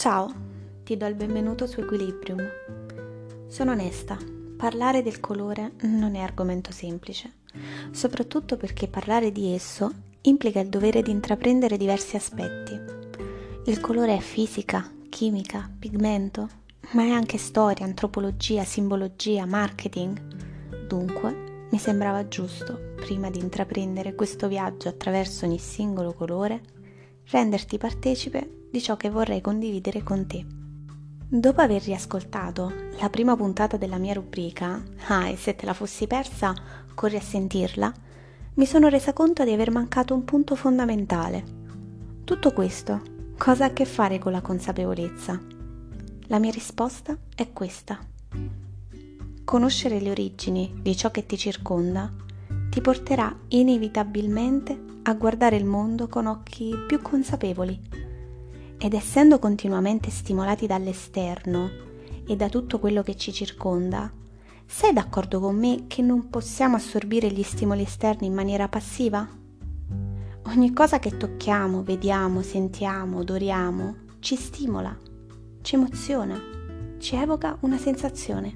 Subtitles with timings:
[0.00, 0.32] Ciao,
[0.82, 2.42] ti do il benvenuto su Equilibrium.
[3.48, 4.16] Sono onesta,
[4.56, 7.40] parlare del colore non è argomento semplice,
[7.90, 9.92] soprattutto perché parlare di esso
[10.22, 12.80] implica il dovere di intraprendere diversi aspetti.
[13.66, 16.48] Il colore è fisica, chimica, pigmento,
[16.92, 20.86] ma è anche storia, antropologia, simbologia, marketing.
[20.86, 26.78] Dunque, mi sembrava giusto, prima di intraprendere questo viaggio attraverso ogni singolo colore,
[27.26, 30.44] renderti partecipe di ciò che vorrei condividere con te.
[31.32, 36.06] Dopo aver riascoltato la prima puntata della mia rubrica, ah e se te la fossi
[36.06, 36.52] persa,
[36.94, 37.92] corri a sentirla,
[38.54, 41.44] mi sono resa conto di aver mancato un punto fondamentale.
[42.24, 43.00] Tutto questo
[43.38, 45.40] cosa ha a che fare con la consapevolezza?
[46.26, 47.98] La mia risposta è questa.
[49.44, 52.12] Conoscere le origini di ciò che ti circonda
[52.68, 57.78] ti porterà inevitabilmente a guardare il mondo con occhi più consapevoli
[58.78, 61.68] ed essendo continuamente stimolati dall'esterno
[62.24, 64.10] e da tutto quello che ci circonda,
[64.64, 69.28] sei d'accordo con me che non possiamo assorbire gli stimoli esterni in maniera passiva?
[70.46, 74.96] Ogni cosa che tocchiamo, vediamo, sentiamo, odoriamo, ci stimola,
[75.60, 76.40] ci emoziona,
[76.98, 78.54] ci evoca una sensazione.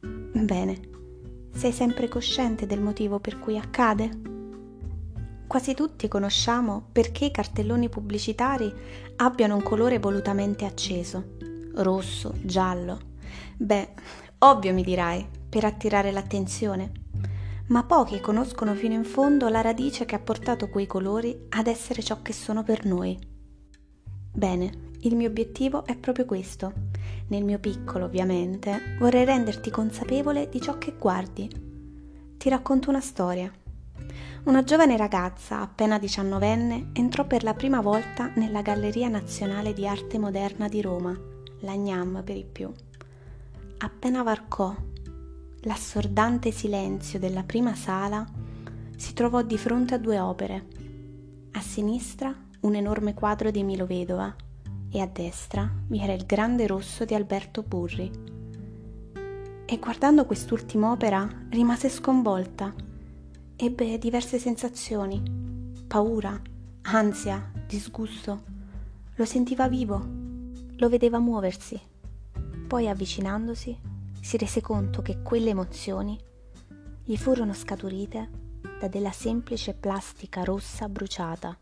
[0.00, 0.80] Bene,
[1.54, 4.33] sei sempre cosciente del motivo per cui accade?
[5.54, 8.74] Quasi tutti conosciamo perché i cartelloni pubblicitari
[9.18, 11.36] abbiano un colore volutamente acceso,
[11.74, 12.98] rosso, giallo.
[13.56, 13.88] Beh,
[14.38, 16.90] ovvio mi dirai, per attirare l'attenzione.
[17.68, 22.02] Ma pochi conoscono fino in fondo la radice che ha portato quei colori ad essere
[22.02, 23.16] ciò che sono per noi.
[24.32, 26.72] Bene, il mio obiettivo è proprio questo.
[27.28, 31.48] Nel mio piccolo, ovviamente, vorrei renderti consapevole di ciò che guardi.
[32.38, 33.52] Ti racconto una storia.
[34.44, 40.18] Una giovane ragazza, appena diciannovenne, entrò per la prima volta nella Galleria Nazionale di Arte
[40.18, 41.18] Moderna di Roma,
[41.60, 42.70] la GNAM per i più.
[43.78, 44.74] Appena varcò
[45.60, 48.22] l'assordante silenzio della prima sala,
[48.96, 50.66] si trovò di fronte a due opere.
[51.52, 54.34] A sinistra un enorme quadro di Milo Vedova
[54.90, 58.10] e a destra vi era il grande rosso di Alberto Burri.
[59.64, 62.92] E guardando quest'ultima opera rimase sconvolta
[63.56, 65.22] ebbe diverse sensazioni,
[65.86, 66.40] paura,
[66.82, 68.42] ansia, disgusto.
[69.14, 70.04] Lo sentiva vivo,
[70.76, 71.80] lo vedeva muoversi.
[72.66, 73.78] Poi avvicinandosi
[74.20, 76.18] si rese conto che quelle emozioni
[77.04, 78.30] gli furono scaturite
[78.80, 81.56] da della semplice plastica rossa bruciata.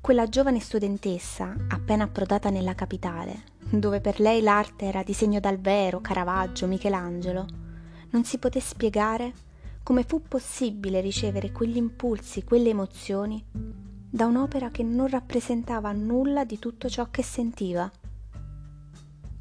[0.00, 6.00] Quella giovane studentessa, appena approdata nella capitale, dove per lei l'arte era disegno dal vero,
[6.00, 7.46] Caravaggio, Michelangelo,
[8.10, 9.32] non si poté spiegare
[9.84, 16.58] come fu possibile ricevere quegli impulsi, quelle emozioni da un'opera che non rappresentava nulla di
[16.58, 17.90] tutto ciò che sentiva.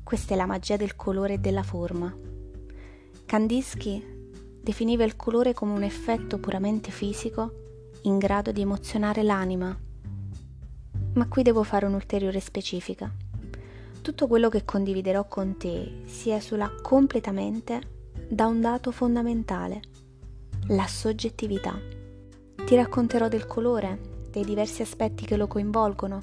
[0.03, 2.13] Questa è la magia del colore e della forma.
[3.25, 4.03] Kandinsky
[4.61, 7.61] definiva il colore come un effetto puramente fisico
[8.01, 9.77] in grado di emozionare l'anima.
[11.13, 13.09] Ma qui devo fare un'ulteriore specifica.
[14.01, 17.79] Tutto quello che condividerò con te si esula completamente
[18.27, 19.79] da un dato fondamentale–
[20.67, 21.77] la soggettività.
[22.65, 26.21] Ti racconterò del colore, dei diversi aspetti che lo coinvolgono,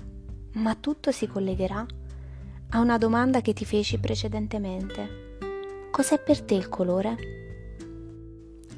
[0.54, 1.86] ma tutto si collegherà
[2.70, 5.28] a una domanda che ti feci precedentemente.
[5.90, 7.16] Cos'è per te il colore?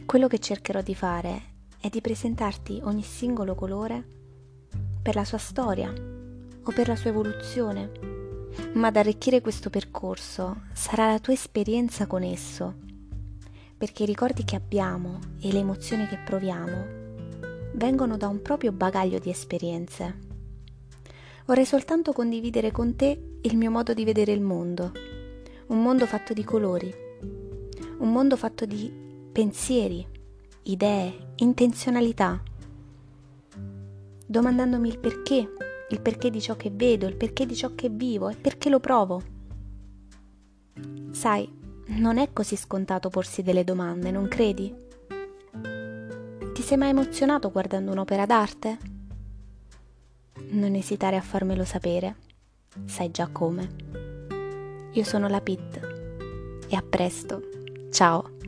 [0.04, 1.42] Quello che cercherò di fare
[1.78, 4.04] è di presentarti ogni singolo colore
[5.00, 7.90] per la sua storia o per la sua evoluzione,
[8.74, 12.90] ma ad arricchire questo percorso sarà la tua esperienza con esso
[13.82, 17.00] perché i ricordi che abbiamo e le emozioni che proviamo
[17.72, 20.18] vengono da un proprio bagaglio di esperienze.
[21.46, 24.92] Vorrei soltanto condividere con te il mio modo di vedere il mondo,
[25.66, 26.94] un mondo fatto di colori,
[27.98, 28.88] un mondo fatto di
[29.32, 30.06] pensieri,
[30.62, 32.40] idee, intenzionalità,
[34.24, 35.54] domandandomi il perché,
[35.88, 38.78] il perché di ciò che vedo, il perché di ciò che vivo e perché lo
[38.78, 39.22] provo.
[41.10, 41.61] Sai,
[41.96, 44.74] non è così scontato porsi delle domande, non credi?
[46.52, 48.78] Ti sei mai emozionato guardando un'opera d'arte?
[50.50, 52.16] Non esitare a farmelo sapere,
[52.86, 53.68] sai già come.
[54.92, 57.42] Io sono la Pit e a presto,
[57.90, 58.41] ciao!